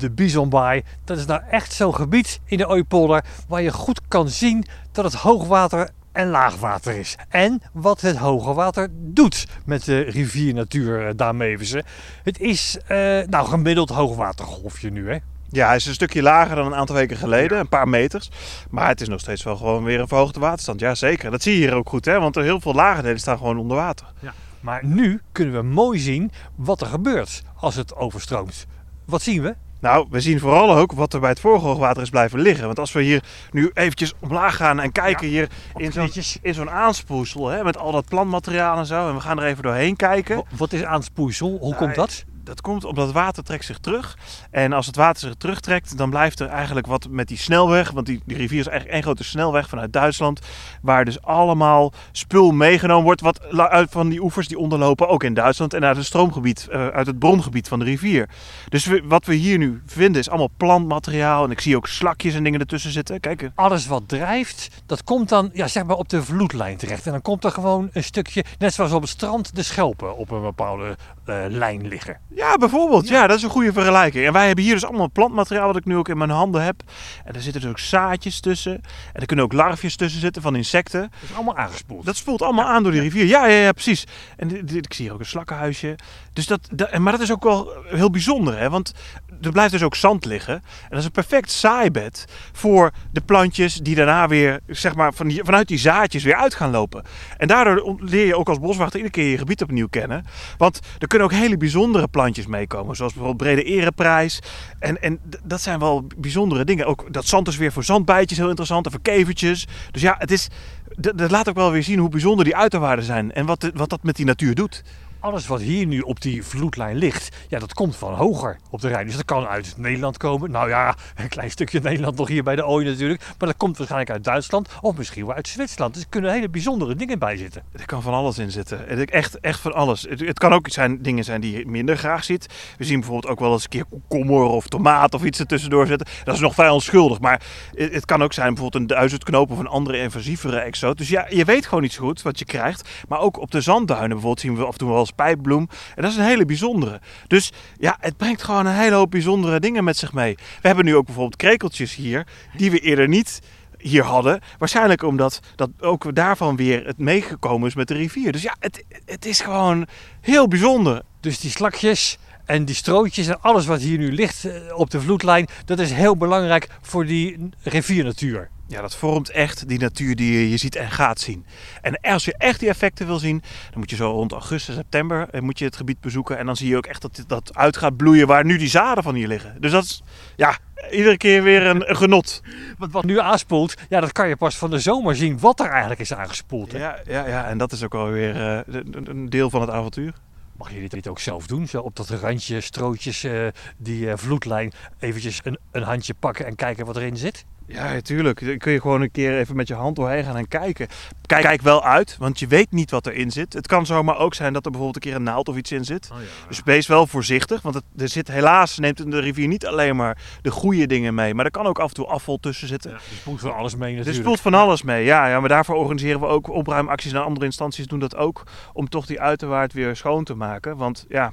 [0.00, 0.82] de Bisonbaai.
[1.04, 5.04] Dat is nou echt zo'n gebied in de Ooipolder waar je goed kan zien dat
[5.04, 7.16] het hoogwater en laagwater is.
[7.28, 11.84] En wat het hoge water doet met de riviernatuur uh, Daarmevense.
[12.22, 12.88] Het is uh,
[13.26, 15.18] nou gemiddeld hoogwatergolfje nu hè.
[15.52, 18.30] Ja, hij is een stukje lager dan een aantal weken geleden, een paar meters.
[18.70, 20.80] Maar het is nog steeds wel gewoon weer een verhoogde waterstand.
[20.80, 21.30] Ja, zeker.
[21.30, 22.20] Dat zie je hier ook goed, hè?
[22.20, 24.06] want er heel veel lage delen staan gewoon onder water.
[24.20, 24.34] Ja.
[24.60, 28.66] Maar nu kunnen we mooi zien wat er gebeurt als het overstroomt.
[29.04, 29.54] Wat zien we?
[29.80, 32.66] Nou, we zien vooral ook wat er bij het vorige hoogwater is blijven liggen.
[32.66, 36.10] Want als we hier nu eventjes omlaag gaan en kijken hier in zo'n,
[36.42, 37.48] in zo'n aanspoelsel...
[37.48, 39.08] Hè, met al dat plantmateriaal en zo...
[39.08, 40.44] en we gaan er even doorheen kijken.
[40.56, 41.56] Wat is aanspoelsel?
[41.60, 42.24] Hoe komt dat?
[42.50, 44.18] Dat komt omdat het water trekt zich terug.
[44.50, 47.90] En als het water zich terugtrekt, dan blijft er eigenlijk wat met die snelweg.
[47.90, 50.40] Want die, die rivier is eigenlijk één grote snelweg vanuit Duitsland.
[50.82, 53.20] Waar dus allemaal spul meegenomen wordt.
[53.20, 55.74] Wat uit van die oevers die onderlopen, ook in Duitsland.
[55.74, 58.28] En uit het stroomgebied, uh, uit het brongebied van de rivier.
[58.68, 61.44] Dus wat we hier nu vinden is allemaal plantmateriaal.
[61.44, 63.20] En ik zie ook slakjes en dingen ertussen zitten.
[63.20, 63.50] Kijk.
[63.54, 67.06] Alles wat drijft, dat komt dan ja, zeg maar op de vloedlijn terecht.
[67.06, 70.30] En dan komt er gewoon een stukje, net zoals op het strand, de schelpen op
[70.30, 70.96] een bepaalde
[71.26, 72.20] uh, lijn liggen.
[72.40, 73.08] Ja, bijvoorbeeld.
[73.08, 73.26] Ja.
[73.26, 74.26] dat is een goede vergelijking.
[74.26, 76.82] En wij hebben hier dus allemaal plantmateriaal wat ik nu ook in mijn handen heb.
[77.24, 78.72] En er zitten dus ook zaadjes tussen.
[79.12, 81.00] En er kunnen ook larfjes tussen zitten van insecten.
[81.00, 82.04] Dat is allemaal aangespoeld.
[82.04, 83.24] Dat spoelt allemaal aan door die rivier.
[83.24, 84.06] Ja, ja, ja, precies.
[84.36, 85.96] En ik zie hier ook een slakkenhuisje.
[86.32, 88.70] Dus dat, dat, maar dat is ook wel heel bijzonder, hè?
[88.70, 88.94] Want
[89.40, 90.54] er blijft dus ook zand liggen.
[90.54, 95.32] En dat is een perfect zaaibed voor de plantjes die daarna weer, zeg maar, van
[95.44, 97.04] vanuit die zaadjes weer uit gaan lopen.
[97.36, 100.24] En daardoor leer je ook als boswachter iedere keer je gebied opnieuw kennen.
[100.58, 104.40] Want er kunnen ook hele bijzondere plantjes meekomen, zoals bijvoorbeeld Brede Ereprijs.
[104.78, 106.86] En, en dat zijn wel bijzondere dingen.
[106.86, 109.66] Ook dat zand is weer voor zandbijtjes heel interessant en voor kevertjes.
[109.90, 110.48] Dus ja, het is,
[110.96, 114.02] dat laat ook wel weer zien hoe bijzonder die uiterwaarden zijn en wat, wat dat
[114.02, 114.82] met die natuur doet
[115.20, 118.88] alles wat hier nu op die vloedlijn ligt, ja, dat komt van hoger op de
[118.88, 119.06] Rijn.
[119.06, 120.50] Dus dat kan uit Nederland komen.
[120.50, 123.20] Nou ja, een klein stukje Nederland nog hier bij de Ooi natuurlijk.
[123.38, 125.94] Maar dat komt waarschijnlijk uit Duitsland of misschien wel uit Zwitserland.
[125.94, 127.62] Dus er kunnen hele bijzondere dingen bij zitten.
[127.72, 129.08] Er kan van alles in zitten.
[129.08, 130.06] Echt, echt van alles.
[130.08, 132.46] Het, het kan ook zijn, dingen zijn die je minder graag ziet.
[132.78, 136.06] We zien bijvoorbeeld ook wel eens een keer komkommer of tomaat of iets ertussendoor zitten.
[136.24, 137.20] Dat is nog vrij onschuldig.
[137.20, 137.42] Maar
[137.74, 140.98] het, kan ook zijn bijvoorbeeld een duizendknoop of een andere invasievere exoot.
[140.98, 142.88] Dus ja, je weet gewoon niet zo goed wat je krijgt.
[143.08, 145.68] Maar ook op de zandduinen bijvoorbeeld zien we af en toe wel eens pijpbloem.
[145.96, 147.00] En dat is een hele bijzondere.
[147.26, 150.34] Dus ja, het brengt gewoon een hele hoop bijzondere dingen met zich mee.
[150.34, 152.26] We hebben nu ook bijvoorbeeld krekeltjes hier,
[152.56, 153.40] die we eerder niet
[153.78, 154.40] hier hadden.
[154.58, 158.32] Waarschijnlijk omdat dat ook daarvan weer het meegekomen is met de rivier.
[158.32, 159.86] Dus ja, het, het is gewoon
[160.20, 161.02] heel bijzonder.
[161.20, 165.00] Dus die slakjes en die strootjes en alles wat hier nu ligt eh, op de
[165.00, 168.50] vloedlijn, dat is heel belangrijk voor die riviernatuur.
[168.70, 171.46] Ja, dat vormt echt die natuur die je ziet en gaat zien.
[171.82, 175.28] En als je echt die effecten wil zien, dan moet je zo rond augustus, september
[175.30, 176.38] eh, moet je het gebied bezoeken.
[176.38, 179.02] En dan zie je ook echt dat dat uit gaat bloeien waar nu die zaden
[179.02, 179.60] van hier liggen.
[179.60, 180.02] Dus dat is,
[180.36, 180.58] ja,
[180.90, 182.42] iedere keer weer een, genot.
[182.78, 185.70] Want wat nu aanspoelt, ja, dat kan je pas van de zomer zien wat er
[185.70, 186.72] eigenlijk is aangespoeld.
[186.72, 186.78] Hè?
[186.78, 190.14] Ja, ja, ja, en dat is ook alweer uh, een deel van het avontuur.
[190.56, 191.66] Mag je dit ook zelf doen?
[191.68, 196.54] Zo op dat randje, strootjes, uh, die uh, vloedlijn, eventjes een, een handje pakken en
[196.54, 197.44] kijken wat erin zit?
[197.72, 198.46] Ja, natuurlijk.
[198.46, 200.86] Dan kun je gewoon een keer even met je hand doorheen gaan en kijken.
[201.30, 203.52] Kijk, kijk wel uit, want je weet niet wat erin zit.
[203.52, 205.84] Het kan zomaar ook zijn dat er bijvoorbeeld een keer een naald of iets in
[205.84, 206.08] zit.
[206.12, 206.48] Oh, ja.
[206.48, 210.18] Dus wees wel voorzichtig, want het, er zit helaas neemt de rivier niet alleen maar
[210.42, 212.90] de goede dingen mee, maar er kan ook af en toe afval tussen zitten.
[212.90, 214.16] Ja, er spoelt van alles mee natuurlijk.
[214.16, 215.40] Er spoelt van alles mee, ja, ja.
[215.40, 218.42] Maar daarvoor organiseren we ook opruimacties en andere instanties doen dat ook
[218.72, 220.76] om toch die uiterwaard weer schoon te maken.
[220.76, 221.32] Want ja,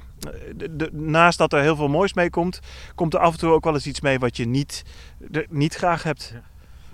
[0.56, 2.60] de, naast dat er heel veel moois mee komt,
[2.94, 4.84] komt er af en toe ook wel eens iets mee wat je niet,
[5.48, 6.30] niet graag hebt.
[6.34, 6.42] Ja.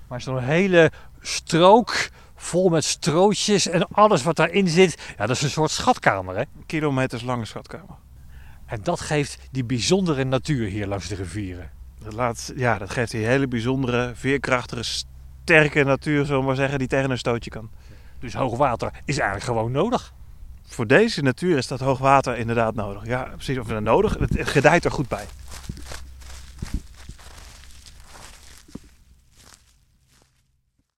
[0.09, 2.10] Maar zo'n hele strook
[2.44, 6.43] vol met strootjes en alles wat daarin zit, ja, dat is een soort schatkamer, hè?
[6.66, 7.97] Kilometers lange schatkamer.
[8.66, 11.71] En dat geeft die bijzondere natuur hier langs de rivieren.
[11.99, 16.78] Dat, laat, ja, dat geeft die hele bijzondere, veerkrachtige, sterke natuur, zullen we maar zeggen,
[16.78, 17.71] die tegen een stootje kan.
[18.21, 20.12] Dus hoogwater is eigenlijk gewoon nodig
[20.66, 23.06] voor deze natuur is dat hoogwater inderdaad nodig.
[23.06, 23.59] Ja, precies.
[23.59, 24.17] Of nodig.
[24.19, 25.25] Het gedijt er goed bij.